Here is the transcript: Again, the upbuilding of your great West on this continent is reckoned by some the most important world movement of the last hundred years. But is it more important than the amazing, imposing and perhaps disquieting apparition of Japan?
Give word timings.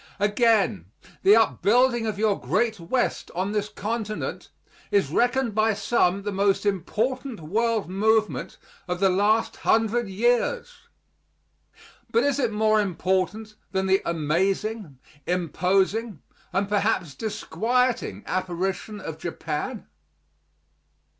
Again, 0.19 0.85
the 1.21 1.35
upbuilding 1.35 2.07
of 2.07 2.17
your 2.17 2.39
great 2.41 2.79
West 2.79 3.29
on 3.35 3.51
this 3.51 3.69
continent 3.69 4.49
is 4.89 5.11
reckoned 5.11 5.53
by 5.53 5.75
some 5.75 6.23
the 6.23 6.31
most 6.31 6.65
important 6.65 7.39
world 7.39 7.87
movement 7.87 8.57
of 8.87 8.99
the 8.99 9.11
last 9.11 9.57
hundred 9.57 10.07
years. 10.09 10.73
But 12.09 12.23
is 12.23 12.39
it 12.39 12.51
more 12.51 12.81
important 12.81 13.53
than 13.73 13.85
the 13.85 14.01
amazing, 14.03 14.97
imposing 15.27 16.23
and 16.51 16.67
perhaps 16.67 17.13
disquieting 17.13 18.23
apparition 18.25 18.99
of 18.99 19.19
Japan? 19.19 19.85